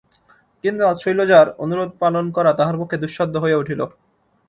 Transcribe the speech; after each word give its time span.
কিন্তু 0.63 0.81
আজ 0.89 0.97
শৈলজার 1.03 1.47
অনুরোধ 1.63 1.91
পালন 2.01 2.25
করা 2.35 2.51
তাহার 2.59 2.75
পক্ষে 2.81 3.01
দুঃসাধ্য 3.03 3.35
হইয়া 3.43 3.59
উঠিল। 3.61 3.81